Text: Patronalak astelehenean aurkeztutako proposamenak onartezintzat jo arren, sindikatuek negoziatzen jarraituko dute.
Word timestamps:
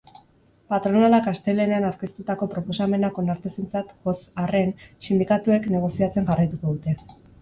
Patronalak 0.73 1.27
astelehenean 1.31 1.85
aurkeztutako 1.89 2.47
proposamenak 2.53 3.19
onartezintzat 3.25 3.91
jo 4.09 4.15
arren, 4.47 4.73
sindikatuek 5.09 5.69
negoziatzen 5.75 6.31
jarraituko 6.33 6.75
dute. 6.77 6.97